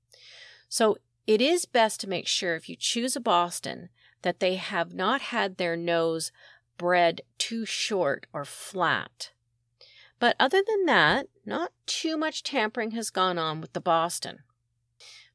So, 0.69 0.97
it 1.27 1.41
is 1.41 1.65
best 1.65 1.99
to 2.01 2.09
make 2.09 2.25
sure 2.25 2.55
if 2.55 2.69
you 2.69 2.77
choose 2.77 3.17
a 3.17 3.19
Boston 3.19 3.89
that 4.21 4.39
they 4.39 4.55
have 4.55 4.93
not 4.93 5.21
had 5.21 5.57
their 5.57 5.75
nose 5.75 6.31
bred 6.77 7.21
too 7.37 7.65
short 7.65 8.27
or 8.33 8.45
flat. 8.45 9.31
But 10.19 10.35
other 10.39 10.63
than 10.67 10.85
that, 10.85 11.27
not 11.45 11.71
too 11.85 12.17
much 12.17 12.43
tampering 12.43 12.91
has 12.91 13.09
gone 13.09 13.37
on 13.37 13.61
with 13.61 13.73
the 13.73 13.81
Boston. 13.81 14.39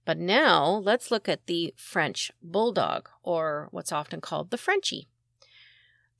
But 0.04 0.18
now 0.18 0.66
let's 0.66 1.10
look 1.10 1.28
at 1.28 1.46
the 1.46 1.74
French 1.76 2.32
Bulldog, 2.42 3.08
or 3.22 3.68
what's 3.70 3.92
often 3.92 4.20
called 4.20 4.50
the 4.50 4.58
Frenchie. 4.58 5.06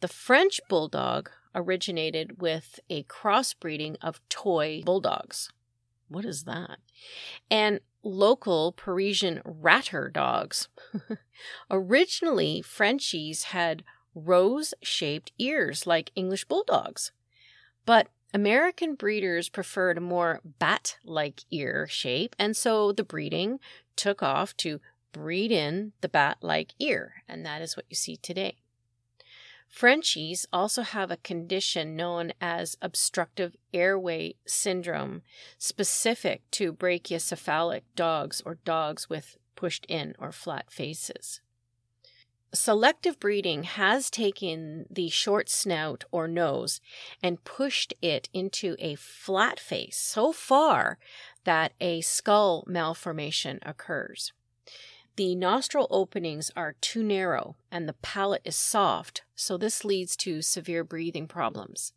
The 0.01 0.09
French 0.09 0.61
Bulldog 0.69 1.31
originated 1.55 2.41
with 2.41 2.79
a 2.89 3.03
crossbreeding 3.05 3.97
of 4.01 4.21
toy 4.29 4.83
bulldogs. 4.85 5.51
What 6.09 6.25
is 6.25 6.45
that? 6.45 6.79
And 7.51 7.81
local 8.03 8.73
Parisian 8.73 9.41
ratter 9.45 10.09
dogs. 10.09 10.69
Originally, 11.71 12.63
Frenchies 12.63 13.45
had 13.45 13.83
rose 14.15 14.75
shaped 14.83 15.33
ears 15.39 15.87
like 15.87 16.13
English 16.15 16.45
bulldogs. 16.47 17.13
But 17.85 18.09
American 18.35 18.95
breeders 18.95 19.49
preferred 19.49 19.99
a 19.99 20.01
more 20.01 20.41
bat 20.45 20.97
like 21.05 21.43
ear 21.51 21.87
shape, 21.87 22.35
and 22.39 22.57
so 22.57 22.93
the 22.93 23.05
breeding 23.05 23.61
took 23.95 24.23
off 24.23 24.57
to 24.59 24.81
breed 25.13 25.53
in 25.53 25.93
the 26.01 26.09
bat 26.09 26.39
like 26.41 26.73
ear, 26.79 27.23
and 27.29 27.45
that 27.45 27.61
is 27.61 27.77
what 27.77 27.87
you 27.91 27.97
see 27.97 28.17
today. 28.17 28.57
Frenchies 29.69 30.47
also 30.53 30.83
have 30.83 31.11
a 31.11 31.17
condition 31.19 31.95
known 31.97 32.33
as 32.41 32.77
obstructive 32.83 33.57
airway 33.73 34.35
syndrome, 34.47 35.23
specific 35.59 36.43
to 36.53 36.73
brachycephalic 36.73 37.83
dogs 37.97 38.43
or 38.45 38.57
dogs 38.65 39.11
with 39.11 39.37
pushed 39.57 39.85
in 39.87 40.15
or 40.19 40.33
flat 40.33 40.71
faces. 40.71 41.42
Selective 42.55 43.19
breeding 43.19 43.63
has 43.63 44.11
taken 44.11 44.85
the 44.91 45.09
short 45.09 45.49
snout 45.49 46.05
or 46.11 46.29
nose 46.29 46.83
and 47.23 47.43
pushed 47.45 47.95
it 48.03 48.29
into 48.35 48.77
a 48.79 48.95
flat 48.95 49.59
face 49.59 49.97
so 49.97 50.33
far 50.33 50.99
that 51.45 51.73
a 51.81 52.03
skull 52.03 52.63
malformation 52.67 53.59
occurs. 53.63 54.35
The 55.17 55.35
nostril 55.35 55.87
openings 55.91 56.51
are 56.55 56.77
too 56.83 57.03
narrow 57.03 57.57
and 57.71 57.89
the 57.89 57.95
palate 57.95 58.43
is 58.45 58.57
soft, 58.57 59.23
so 59.35 59.57
this 59.57 59.83
leads 59.83 60.15
to 60.19 60.43
severe 60.43 60.85
breathing 60.85 61.27
problems. 61.27 61.95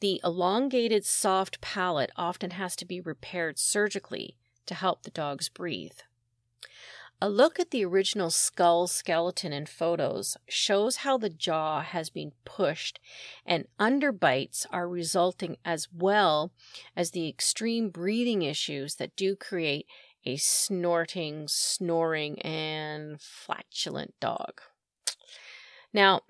The 0.00 0.18
elongated 0.24 1.04
soft 1.04 1.60
palate 1.60 2.10
often 2.16 2.52
has 2.52 2.74
to 2.76 2.86
be 2.86 3.02
repaired 3.02 3.58
surgically 3.58 4.36
to 4.64 4.74
help 4.74 5.02
the 5.02 5.10
dogs 5.10 5.50
breathe. 5.50 5.98
A 7.20 7.28
look 7.28 7.58
at 7.58 7.72
the 7.72 7.84
original 7.84 8.30
skull 8.30 8.86
skeleton 8.86 9.52
in 9.52 9.66
photos 9.66 10.36
shows 10.48 10.98
how 10.98 11.18
the 11.18 11.28
jaw 11.28 11.82
has 11.82 12.10
been 12.10 12.30
pushed 12.44 13.00
and 13.44 13.66
underbites 13.80 14.66
are 14.70 14.88
resulting 14.88 15.56
as 15.64 15.88
well 15.92 16.52
as 16.94 17.10
the 17.10 17.28
extreme 17.28 17.90
breathing 17.90 18.42
issues 18.42 18.94
that 18.96 19.16
do 19.16 19.34
create 19.34 19.86
a 20.24 20.36
snorting, 20.36 21.48
snoring, 21.48 22.40
and 22.42 23.20
flatulent 23.20 24.14
dog. 24.20 24.60
Now, 25.92 26.20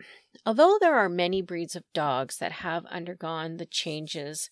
although 0.46 0.78
there 0.80 0.96
are 0.96 1.10
many 1.10 1.42
breeds 1.42 1.76
of 1.76 1.84
dogs 1.92 2.38
that 2.38 2.52
have 2.52 2.86
undergone 2.86 3.58
the 3.58 3.66
changes, 3.66 4.48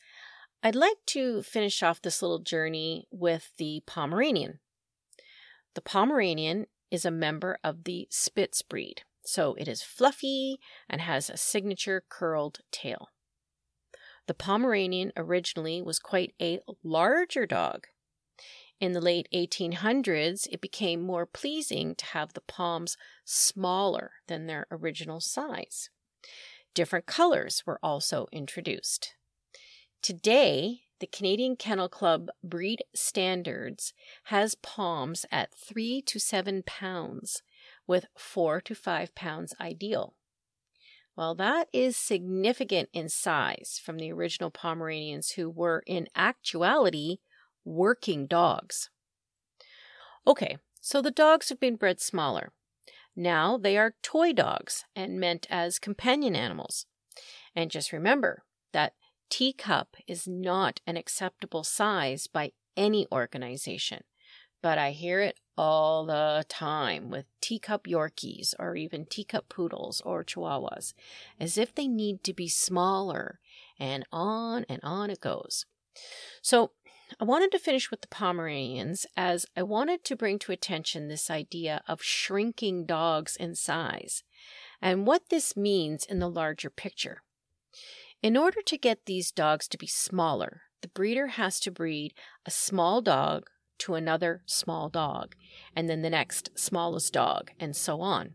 I'd 0.63 0.75
like 0.75 0.99
to 1.07 1.43
finish 1.43 1.83
off 1.83 2.03
this 2.03 2.21
little 2.21 2.41
journey 2.41 3.07
with 3.11 3.53
the 3.57 3.83
Pomeranian. 3.87 4.59
The 5.77 5.83
Pomeranian 5.83 6.69
is 6.91 7.05
a 7.05 7.11
member 7.11 7.59
of 7.63 7.85
the 7.85 8.09
Spitz 8.11 8.63
breed, 8.63 9.03
so 9.27 9.55
it 9.59 9.69
is 9.69 9.83
fluffy 9.83 10.59
and 10.89 11.03
has 11.03 11.29
a 11.29 11.37
signature 11.37 12.03
curled 12.09 12.61
tail. 12.73 13.11
The 14.27 14.33
Pomeranian 14.33 15.13
originally 15.19 15.83
was 15.83 15.99
quite 15.99 16.33
a 16.41 16.61
larger 16.83 17.45
dog. 17.45 17.89
In 18.81 18.93
the 18.93 19.03
late 19.03 19.29
1800s, 19.35 20.49
it 20.51 20.63
became 20.63 21.03
more 21.03 21.27
pleasing 21.27 21.95
to 21.97 22.07
have 22.07 22.33
the 22.33 22.41
Poms 22.41 22.97
smaller 23.27 24.13
than 24.29 24.47
their 24.47 24.67
original 24.71 25.21
size. 25.21 25.91
Different 26.73 27.05
colors 27.05 27.65
were 27.67 27.79
also 27.83 28.29
introduced. 28.33 29.13
Today, 30.01 30.85
the 31.01 31.07
Canadian 31.07 31.57
Kennel 31.57 31.89
Club 31.89 32.29
breed 32.43 32.85
standards 32.95 33.93
has 34.25 34.55
Poms 34.55 35.27
at 35.31 35.55
3 35.55 36.03
to 36.03 36.19
7 36.19 36.63
pounds, 36.65 37.43
with 37.87 38.07
4 38.17 38.61
to 38.63 38.75
5 38.75 39.15
pounds 39.15 39.55
ideal. 39.61 40.15
Well, 41.17 41.35
that 41.37 41.69
is 41.73 41.97
significant 41.97 42.91
in 42.93 43.09
size 43.09 43.81
from 43.83 43.97
the 43.97 44.13
original 44.13 44.51
Pomeranians 44.51 45.31
who 45.33 45.49
were 45.49 45.83
in 45.87 46.09
actuality 46.15 47.19
working 47.65 48.27
dogs. 48.27 48.91
Okay, 50.27 50.59
so 50.81 51.01
the 51.01 51.11
dogs 51.11 51.49
have 51.49 51.61
been 51.61 51.77
bred 51.77 52.01
smaller. 52.01 52.53
Now 53.15 53.57
they 53.57 53.79
are 53.79 53.95
toy 54.03 54.35
dogs 54.35 54.85
and 54.95 55.19
meant 55.19 55.47
as 55.49 55.79
companion 55.79 56.37
animals. 56.37 56.87
And 57.55 57.71
just 57.71 57.93
remember 57.93 58.45
that 58.73 58.93
teacup 59.31 59.97
is 60.07 60.27
not 60.27 60.81
an 60.87 60.97
acceptable 60.97 61.65
size 61.65 62.27
by 62.27 62.53
any 62.77 63.07
organization, 63.11 64.05
but 64.63 64.79
I 64.79 64.91
hear 64.91 65.21
it 65.21 65.39
all 65.57 66.05
the 66.07 66.45
time 66.49 67.09
with 67.09 67.27
teacup 67.41 67.85
Yorkies 67.87 68.55
or 68.59 68.77
even 68.77 69.07
teacup 69.07 69.49
poodles 69.49 70.03
or 70.05 70.25
chihuahuas, 70.25 70.93
as 71.41 71.57
if 71.57 71.75
they 71.75 71.89
need 71.89 72.23
to 72.25 72.35
be 72.35 72.49
smaller, 72.49 73.41
and 73.79 74.05
on 74.13 74.65
and 74.69 74.81
on 74.83 75.11
it 75.11 75.21
goes. 75.21 75.67
So, 76.43 76.73
I 77.21 77.25
wanted 77.25 77.53
to 77.53 77.61
finish 77.61 77.91
with 77.91 78.01
the 78.01 78.09
Pomeranians 78.09 79.07
as 79.17 79.47
I 79.57 79.63
wanted 79.63 80.03
to 80.05 80.17
bring 80.17 80.41
to 80.41 80.53
attention 80.53 81.07
this 81.07 81.31
idea 81.31 81.81
of 81.87 82.03
shrinking 82.03 82.85
dogs 82.85 83.37
in 83.37 83.55
size 83.55 84.25
and 84.83 85.07
what 85.07 85.29
this 85.31 85.57
means 85.57 86.05
in 86.05 86.19
the 86.19 86.29
larger 86.29 86.69
picture. 86.69 87.23
In 88.23 88.37
order 88.37 88.63
to 88.63 88.79
get 88.79 89.07
these 89.07 89.31
dogs 89.31 89.69
to 89.69 89.79
be 89.79 89.87
smaller, 89.87 90.63
the 90.81 90.89
breeder 90.89 91.29
has 91.29 91.61
to 91.61 91.71
breed 91.71 92.15
a 92.45 92.51
small 92.51 93.01
dog 93.01 93.49
to 93.79 93.95
another 93.95 94.43
small 94.47 94.89
dog, 94.89 95.35
and 95.75 95.89
then 95.89 96.03
the 96.03 96.11
next 96.11 96.51
smallest 96.59 97.13
dog, 97.13 97.51
and 97.61 97.77
so 97.77 98.01
on. 98.01 98.35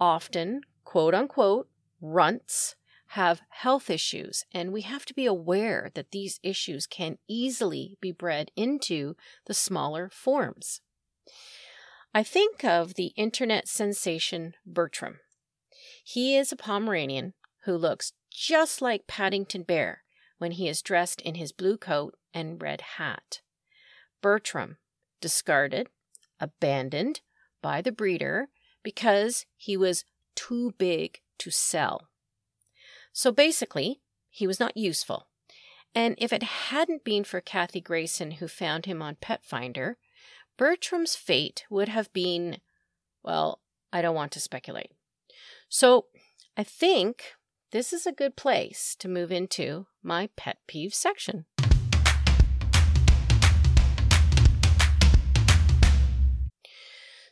Often, 0.00 0.62
quote 0.84 1.14
unquote, 1.14 1.68
runts 2.00 2.76
have 3.12 3.40
health 3.48 3.88
issues, 3.88 4.44
and 4.52 4.72
we 4.72 4.82
have 4.82 5.06
to 5.06 5.14
be 5.14 5.24
aware 5.24 5.90
that 5.94 6.10
these 6.10 6.38
issues 6.42 6.86
can 6.86 7.16
easily 7.26 7.96
be 8.00 8.12
bred 8.12 8.50
into 8.54 9.16
the 9.46 9.54
smaller 9.54 10.10
forms. 10.10 10.82
I 12.14 12.22
think 12.22 12.64
of 12.64 12.94
the 12.94 13.12
internet 13.16 13.66
sensation 13.66 14.54
Bertram. 14.66 15.20
He 16.04 16.36
is 16.36 16.52
a 16.52 16.56
Pomeranian 16.56 17.34
who 17.64 17.76
looks 17.76 18.12
just 18.38 18.80
like 18.80 19.08
Paddington 19.08 19.64
Bear 19.64 20.04
when 20.38 20.52
he 20.52 20.68
is 20.68 20.80
dressed 20.80 21.20
in 21.22 21.34
his 21.34 21.50
blue 21.50 21.76
coat 21.76 22.16
and 22.32 22.62
red 22.62 22.80
hat. 22.96 23.40
Bertram, 24.22 24.76
discarded, 25.20 25.88
abandoned 26.38 27.20
by 27.60 27.82
the 27.82 27.90
breeder 27.90 28.48
because 28.84 29.44
he 29.56 29.76
was 29.76 30.04
too 30.36 30.72
big 30.78 31.18
to 31.38 31.50
sell. 31.50 32.08
So 33.12 33.32
basically, 33.32 34.02
he 34.30 34.46
was 34.46 34.60
not 34.60 34.76
useful. 34.76 35.26
And 35.92 36.14
if 36.18 36.32
it 36.32 36.44
hadn't 36.44 37.02
been 37.02 37.24
for 37.24 37.40
Kathy 37.40 37.80
Grayson, 37.80 38.32
who 38.32 38.46
found 38.46 38.86
him 38.86 39.02
on 39.02 39.16
Petfinder, 39.16 39.96
Bertram's 40.56 41.16
fate 41.16 41.64
would 41.68 41.88
have 41.88 42.12
been, 42.12 42.58
well, 43.24 43.62
I 43.92 44.00
don't 44.00 44.14
want 44.14 44.30
to 44.32 44.40
speculate. 44.40 44.92
So 45.68 46.06
I 46.56 46.62
think 46.62 47.32
this 47.70 47.92
is 47.92 48.06
a 48.06 48.12
good 48.12 48.34
place 48.36 48.96
to 48.98 49.08
move 49.08 49.30
into 49.30 49.86
my 50.02 50.30
pet 50.36 50.58
peeve 50.66 50.94
section. 50.94 51.44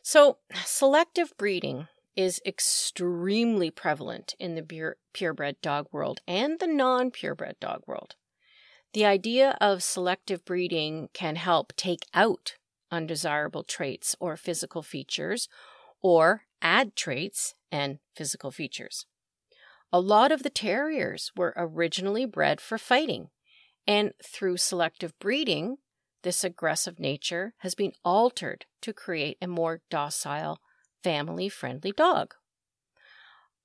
So, 0.03 0.37
selective 0.63 1.33
breeding 1.37 1.87
is 2.15 2.41
extremely 2.45 3.69
prevalent 3.69 4.35
in 4.39 4.55
the 4.55 4.63
pure, 4.63 4.97
purebred 5.13 5.61
dog 5.61 5.87
world 5.91 6.21
and 6.27 6.59
the 6.59 6.67
non 6.67 7.11
purebred 7.11 7.59
dog 7.59 7.81
world. 7.85 8.15
The 8.93 9.05
idea 9.05 9.57
of 9.59 9.83
selective 9.83 10.45
breeding 10.45 11.09
can 11.13 11.35
help 11.35 11.75
take 11.75 12.05
out 12.13 12.55
undesirable 12.89 13.63
traits 13.63 14.15
or 14.19 14.37
physical 14.37 14.81
features 14.81 15.49
or 16.01 16.43
add 16.61 16.95
traits 16.95 17.55
and 17.69 17.99
physical 18.15 18.49
features. 18.49 19.05
A 19.91 20.01
lot 20.01 20.31
of 20.31 20.43
the 20.43 20.49
terriers 20.49 21.31
were 21.35 21.53
originally 21.55 22.25
bred 22.25 22.59
for 22.59 22.77
fighting, 22.77 23.29
and 23.87 24.13
through 24.23 24.57
selective 24.57 25.17
breeding, 25.17 25.77
this 26.23 26.43
aggressive 26.43 26.99
nature 26.99 27.53
has 27.59 27.73
been 27.73 27.93
altered 28.03 28.65
to 28.81 28.91
create 28.91 29.37
a 29.41 29.47
more 29.47 29.81
docile, 29.89 30.59
family 31.03 31.47
friendly 31.47 31.93
dog. 31.93 32.33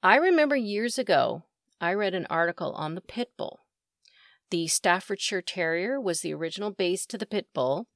I 0.02 0.16
remember 0.16 0.54
years 0.54 0.96
ago, 0.98 1.42
I 1.80 1.92
read 1.94 2.14
an 2.14 2.26
article 2.30 2.72
on 2.74 2.94
the 2.94 3.00
pit 3.00 3.32
bull. 3.37 3.61
The 4.50 4.68
Staffordshire 4.68 5.42
Terrier 5.42 6.00
was 6.00 6.20
the 6.20 6.35
original 6.35 6.70
base 6.70 7.04
to 7.06 7.18
the 7.18 7.26
pit 7.26 7.48
bull, 7.52 7.88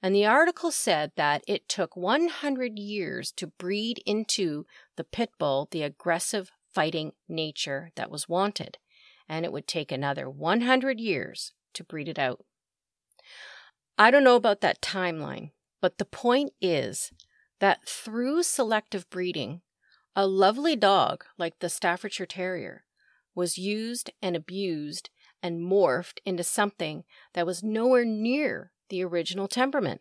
and 0.00 0.14
the 0.14 0.24
article 0.24 0.70
said 0.70 1.12
that 1.16 1.42
it 1.46 1.68
took 1.68 1.96
100 1.96 2.78
years 2.78 3.32
to 3.32 3.48
breed 3.48 4.02
into 4.06 4.64
the 4.96 5.04
pit 5.04 5.30
bull 5.38 5.68
the 5.70 5.82
aggressive 5.82 6.50
fighting 6.74 7.12
nature 7.28 7.90
that 7.96 8.10
was 8.10 8.28
wanted, 8.28 8.78
and 9.28 9.44
it 9.44 9.52
would 9.52 9.66
take 9.66 9.92
another 9.92 10.28
100 10.28 11.00
years 11.00 11.52
to 11.74 11.84
breed 11.84 12.08
it 12.08 12.18
out. 12.18 12.44
I 13.96 14.10
don't 14.10 14.24
know 14.24 14.36
about 14.36 14.60
that 14.60 14.82
timeline, 14.82 15.50
but 15.80 15.98
the 15.98 16.04
point 16.04 16.52
is 16.60 17.12
that 17.60 17.88
through 17.88 18.42
selective 18.42 19.08
breeding, 19.08 19.60
a 20.16 20.26
lovely 20.26 20.76
dog 20.76 21.24
like 21.38 21.58
the 21.58 21.68
Staffordshire 21.68 22.26
Terrier 22.26 22.84
was 23.34 23.58
used 23.58 24.10
and 24.20 24.36
abused 24.36 25.10
and 25.42 25.60
morphed 25.60 26.18
into 26.24 26.44
something 26.44 27.04
that 27.34 27.46
was 27.46 27.62
nowhere 27.62 28.04
near 28.04 28.72
the 28.88 29.04
original 29.04 29.48
temperament. 29.48 30.00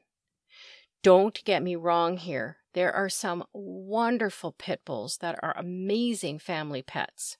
Don't 1.02 1.44
get 1.44 1.62
me 1.62 1.76
wrong 1.76 2.18
here. 2.18 2.58
There 2.74 2.92
are 2.92 3.10
some 3.10 3.44
wonderful 3.54 4.52
pit 4.52 4.82
bulls 4.84 5.18
that 5.18 5.40
are 5.44 5.56
amazing 5.58 6.40
family 6.40 6.82
pets. 6.82 7.38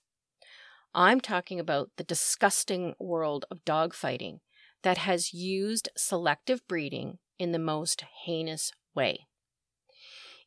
I'm 0.94 1.20
talking 1.20 1.58
about 1.58 1.90
the 1.96 2.04
disgusting 2.04 2.94
world 3.00 3.44
of 3.50 3.64
dogfighting 3.64 4.40
that 4.82 4.98
has 4.98 5.34
used 5.34 5.88
selective 5.96 6.66
breeding 6.68 7.18
in 7.38 7.50
the 7.50 7.58
most 7.58 8.04
heinous 8.24 8.70
way. 8.94 9.26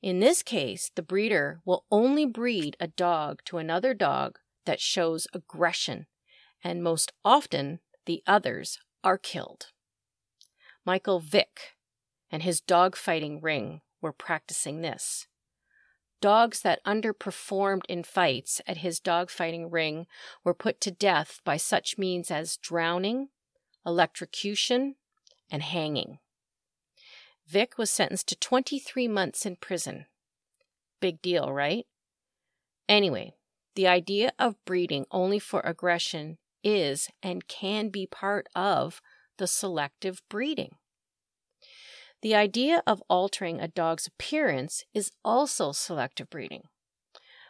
In 0.02 0.20
this 0.20 0.42
case, 0.42 0.92
the 0.96 1.02
breeder 1.02 1.60
will 1.66 1.86
only 1.92 2.26
breed 2.26 2.78
a 2.80 2.88
dog 2.88 3.42
to 3.46 3.58
another 3.58 3.94
dog 3.94 4.38
that 4.66 4.80
shows 4.80 5.28
aggression, 5.34 6.06
and 6.64 6.84
most 6.84 7.12
often 7.26 7.80
the 8.06 8.24
others 8.26 8.80
are 9.04 9.18
killed. 9.18 9.68
Michael 10.86 11.20
Vick 11.20 11.76
and 12.32 12.44
his 12.44 12.62
dogfighting 12.62 13.40
ring 13.42 13.82
were 14.02 14.12
practicing 14.12 14.82
this. 14.82 15.28
Dogs 16.20 16.62
that 16.62 16.84
underperformed 16.84 17.84
in 17.88 18.04
fights 18.04 18.60
at 18.66 18.78
his 18.78 19.00
dogfighting 19.00 19.72
ring 19.72 20.08
were 20.44 20.54
put 20.54 20.82
to 20.82 20.92
death 20.92 21.42
by 21.44 21.58
such 21.58 21.98
means 21.98 22.32
as 22.32 22.58
drowning, 22.58 23.30
electrocution, 23.86 24.96
and 25.52 25.62
hanging. 25.62 26.20
Vick 27.48 27.78
was 27.78 27.90
sentenced 27.90 28.28
to 28.28 28.36
23 28.36 29.08
months 29.08 29.46
in 29.46 29.56
prison. 29.56 30.08
Big 31.00 31.22
deal, 31.22 31.54
right? 31.54 31.86
Anyway, 32.90 33.34
the 33.76 33.88
idea 33.88 34.32
of 34.40 34.64
breeding 34.66 35.06
only 35.12 35.40
for 35.40 35.62
aggression 35.62 36.40
is 36.64 37.10
and 37.22 37.48
can 37.48 37.90
be 37.90 38.08
part 38.08 38.48
of 38.56 39.02
the 39.38 39.48
selective 39.48 40.22
breeding. 40.30 40.76
The 42.22 42.36
idea 42.36 42.82
of 42.88 43.04
altering 43.10 43.60
a 43.60 43.68
dog's 43.68 44.08
appearance 44.08 44.84
is 44.94 45.12
also 45.24 45.72
selective 45.72 46.30
breeding. 46.30 46.64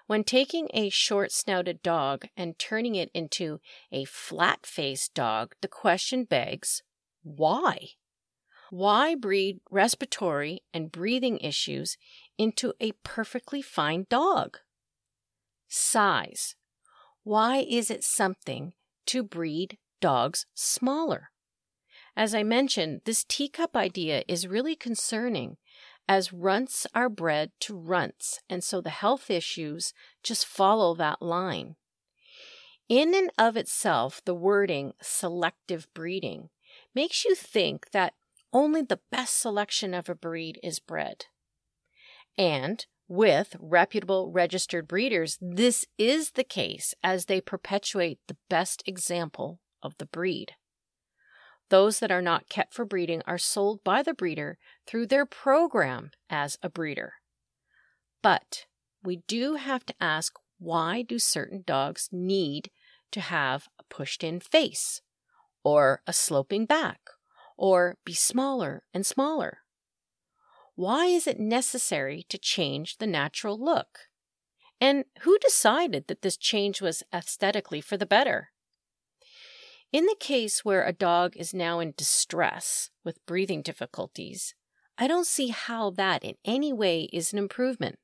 When 0.08 0.24
taking 0.24 0.70
a 0.74 0.90
short 0.90 1.32
snouted 1.32 1.82
dog 1.82 2.28
and 2.36 2.58
turning 2.58 2.96
it 2.96 3.12
into 3.14 3.60
a 3.92 4.06
flat 4.06 4.66
faced 4.66 5.14
dog, 5.14 5.56
the 5.62 5.68
question 5.68 6.24
begs 6.24 6.84
why? 7.24 7.90
Why 8.70 9.16
breed 9.16 9.60
respiratory 9.70 10.62
and 10.74 10.92
breathing 10.92 11.40
issues 11.40 11.98
into 12.38 12.74
a 12.80 12.94
perfectly 13.04 13.62
fine 13.62 14.06
dog? 14.10 14.58
Size. 15.68 16.56
Why 17.24 17.58
is 17.58 17.92
it 17.92 18.04
something 18.04 18.74
to 19.08 19.24
breed 19.24 19.78
dogs 20.00 20.46
smaller? 20.54 21.32
As 22.18 22.34
I 22.34 22.42
mentioned, 22.42 23.02
this 23.06 23.24
teacup 23.24 23.78
idea 23.78 24.24
is 24.28 24.48
really 24.48 24.76
concerning 24.76 25.58
as 26.10 26.34
runts 26.34 26.88
are 26.96 27.10
bred 27.10 27.52
to 27.60 27.78
runts, 27.78 28.40
and 28.50 28.64
so 28.64 28.82
the 28.82 28.90
health 28.90 29.30
issues 29.30 29.94
just 30.24 30.44
follow 30.44 30.96
that 30.96 31.22
line. 31.22 31.76
In 32.90 33.14
and 33.14 33.30
of 33.38 33.56
itself, 33.56 34.20
the 34.26 34.34
wording 34.34 34.94
selective 35.00 35.88
breeding 35.94 36.50
makes 36.96 37.24
you 37.24 37.36
think 37.36 37.92
that 37.92 38.16
only 38.52 38.82
the 38.82 39.02
best 39.12 39.40
selection 39.40 39.94
of 39.94 40.10
a 40.10 40.16
breed 40.16 40.60
is 40.64 40.80
bred. 40.80 41.26
And 42.36 42.84
with 43.08 43.56
reputable 43.60 44.32
registered 44.32 44.88
breeders, 44.88 45.38
this 45.40 45.86
is 46.00 46.32
the 46.32 46.44
case 46.44 46.96
as 47.04 47.26
they 47.26 47.42
perpetuate 47.42 48.18
the 48.28 48.38
best 48.50 48.82
example 48.88 49.60
of 49.84 49.96
the 50.00 50.08
breed. 50.08 50.54
Those 51.70 52.00
that 52.00 52.12
are 52.12 52.22
not 52.22 52.50
kept 52.50 52.74
for 52.74 52.86
breeding 52.86 53.22
are 53.26 53.38
sold 53.38 53.84
by 53.84 54.02
the 54.02 54.14
breeder 54.14 54.58
through 54.86 55.08
their 55.08 55.26
program 55.26 56.12
as 56.30 56.58
a 56.64 56.70
breeder. 56.70 57.16
But 58.22 58.66
we 59.04 59.18
do 59.28 59.56
have 59.56 59.86
to 59.88 59.96
ask 60.00 60.34
why 60.60 61.02
do 61.02 61.20
certain 61.20 61.64
dogs 61.66 62.10
need 62.12 62.72
to 63.12 63.22
have 63.22 63.68
a 63.80 63.84
pushed 63.84 64.24
in 64.24 64.40
face, 64.40 65.02
or 65.64 66.02
a 66.08 66.14
sloping 66.14 66.66
back, 66.66 67.00
or 67.58 67.98
be 68.06 68.14
smaller 68.14 68.84
and 68.94 69.06
smaller? 69.06 69.60
Why 70.76 71.06
is 71.06 71.28
it 71.28 71.40
necessary 71.40 72.26
to 72.30 72.38
change 72.38 72.98
the 72.98 73.08
natural 73.08 73.60
look? 73.60 74.10
And 74.80 75.06
who 75.22 75.38
decided 75.40 76.08
that 76.08 76.22
this 76.22 76.38
change 76.38 76.82
was 76.82 77.04
aesthetically 77.14 77.82
for 77.82 77.98
the 77.98 78.06
better? 78.06 78.52
In 79.98 80.06
the 80.06 80.16
case 80.20 80.64
where 80.64 80.86
a 80.86 80.94
dog 80.94 81.36
is 81.36 81.56
now 81.56 81.80
in 81.80 81.96
distress 81.98 82.92
with 83.04 83.26
breathing 83.26 83.64
difficulties, 83.64 84.54
I 84.96 85.08
don't 85.08 85.26
see 85.26 85.48
how 85.48 85.90
that 85.90 86.24
in 86.24 86.36
any 86.46 86.72
way 86.72 87.10
is 87.12 87.34
an 87.34 87.40
improvement. 87.40 87.98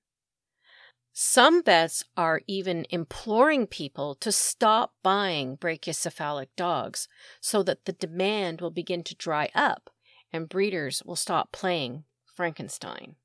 Some 1.12 1.62
vets 1.62 2.03
are 2.17 2.41
even 2.47 2.88
imploring 2.89 3.67
people 3.67 4.15
to 4.15 4.32
stop 4.32 4.95
buying 5.03 5.56
brachycephalic 5.56 6.47
dogs 6.58 7.08
so 7.39 7.62
that 7.62 7.86
the 7.86 7.93
demand 7.93 8.60
will 8.60 8.71
begin 8.71 9.03
to 9.03 9.15
dry 9.15 9.51
up 9.53 9.91
and 10.32 10.49
breeders 10.49 11.03
will 11.06 11.15
stop 11.15 11.51
playing 11.51 12.06
Frankenstein. 12.25 13.17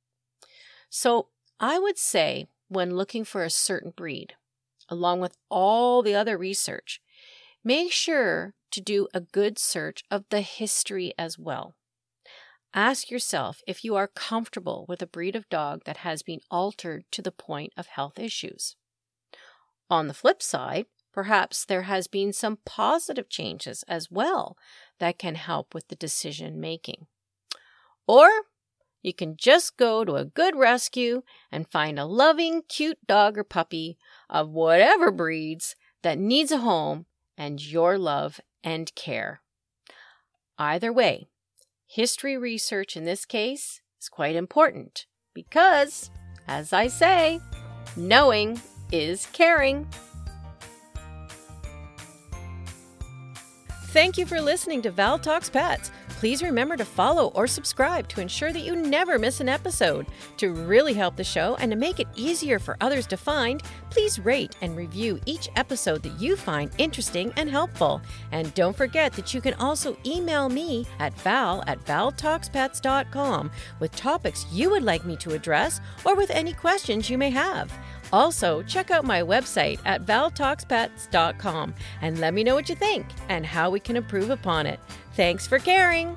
So 0.91 1.29
I 1.59 1.79
would 1.79 1.97
say 1.97 2.49
when 2.69 2.97
looking 2.97 3.25
for 3.25 3.45
a 3.45 3.49
certain 3.49 3.95
breed, 3.97 4.35
along 4.91 5.21
with 5.21 5.39
all 5.49 6.03
the 6.03 6.15
other 6.15 6.37
research, 6.37 7.01
make 7.65 7.93
sure 7.93 8.53
to 8.73 8.81
do 8.81 9.09
a 9.13 9.21
good 9.21 9.59
search 9.59 10.03
of 10.11 10.25
the 10.31 10.41
history 10.41 11.13
as 11.19 11.39
well. 11.39 11.75
Ask 12.75 13.11
yourself 13.11 13.63
if 13.67 13.85
you 13.85 13.97
are 13.97 14.09
comfortable 14.09 14.85
with 14.89 15.01
a 15.01 15.07
breed 15.07 15.35
of 15.35 15.49
dog 15.49 15.85
that 15.85 15.99
has 15.99 16.23
been 16.23 16.41
altered 16.51 17.05
to 17.13 17.23
the 17.23 17.33
point 17.33 17.73
of 17.77 17.87
health 17.87 18.19
issues. 18.19 18.77
On 19.91 20.07
the 20.07 20.15
flip 20.15 20.43
side, 20.43 20.87
perhaps 21.13 21.65
there 21.65 21.83
has 21.83 22.09
been 22.09 22.33
some 22.33 22.59
positive 22.67 23.29
changes 23.29 23.85
as 23.89 24.11
well 24.11 24.57
that 24.99 25.19
can 25.19 25.35
help 25.35 25.75
with 25.75 25.89
the 25.89 25.97
decision 25.97 26.61
making. 26.61 27.07
Or 28.07 28.29
you 29.03 29.15
can 29.15 29.37
just 29.37 29.77
go 29.77 30.05
to 30.05 30.17
a 30.17 30.25
good 30.25 30.57
rescue 30.57 31.23
and 31.51 31.71
find 31.71 31.99
a 31.99 32.05
loving, 32.05 32.63
cute 32.69 32.99
dog 33.07 33.39
or 33.39 33.45
puppy 33.45 33.97
of 34.29 34.51
whatever 34.51 35.11
breeds 35.11 35.75
that 36.03 36.19
needs 36.19 36.53
a 36.53 36.59
home 36.59 37.07
and 37.37 37.65
your 37.65 37.97
love 37.97 38.41
and 38.69 38.95
care. 38.95 39.41
Either 40.59 40.93
way, 40.93 41.27
history 41.87 42.37
research 42.37 42.99
in 42.99 43.05
this 43.05 43.25
case 43.25 43.81
is 43.99 44.11
quite 44.11 44.37
important 44.37 45.07
because, 45.33 46.11
as 46.47 46.75
I 46.75 46.89
say, 46.89 47.41
knowing 47.97 48.61
is 48.93 49.27
caring. 49.33 49.89
Thank 53.87 54.19
you 54.19 54.27
for 54.27 54.39
listening 54.39 54.83
to 54.83 54.91
Val 54.91 55.19
Talks 55.19 55.49
Pets. 55.49 55.91
Please 56.19 56.43
remember 56.43 56.77
to 56.77 56.85
follow 56.85 57.29
or 57.29 57.47
subscribe 57.47 58.09
to 58.09 58.21
ensure 58.21 58.53
that 58.53 58.65
you 58.65 58.75
never 58.75 59.21
miss 59.21 59.39
an 59.39 59.49
episode. 59.49 60.05
To 60.39 60.51
really 60.51 60.93
help 60.93 61.15
the 61.15 61.23
show 61.23 61.55
and 61.61 61.71
to 61.71 61.77
make 61.77 62.01
it 62.01 62.09
easier 62.17 62.59
for 62.59 62.77
others 62.81 63.07
to 63.07 63.17
find, 63.17 63.63
please 63.89 64.19
rate 64.19 64.57
and 64.61 64.77
review 64.77 65.21
each 65.27 65.49
episode 65.55 66.03
that 66.03 66.21
you 66.21 66.35
find 66.35 66.73
interesting 66.77 67.33
and 67.37 67.49
helpful. 67.49 68.03
And 68.33 68.53
don't 68.55 68.77
forget 68.77 69.13
that 69.13 69.33
you 69.33 69.41
can 69.41 69.55
also 69.55 69.97
email 70.05 70.49
me 70.49 70.89
at 70.99 71.17
val 71.21 71.63
at 71.69 71.79
valtalkspets.com 71.85 73.53
with 73.79 73.93
topics 73.93 74.45
you 74.51 74.71
would 74.71 74.83
like 74.83 75.05
me 75.05 75.15
to 75.19 75.35
address 75.35 75.81
or 76.05 76.17
with 76.17 76.31
any 76.31 76.53
questions 76.53 77.09
you 77.09 77.17
may 77.17 77.31
have. 77.31 77.73
Also, 78.13 78.63
check 78.63 78.91
out 78.91 79.05
my 79.05 79.21
website 79.23 79.81
at 79.85 80.07
valtalkspets.com 80.07 81.75
and 82.01 82.19
let 82.19 82.35
me 82.35 82.45
know 82.45 82.55
what 82.55 82.69
you 82.69 82.75
think 82.75 83.07
and 83.29 83.45
how 83.45 83.71
we 83.71 83.81
can 83.81 83.97
improve 83.97 84.31
upon 84.31 84.67
it. 84.67 84.81
Thanks 85.15 85.47
for 85.47 85.59
caring. 85.59 86.17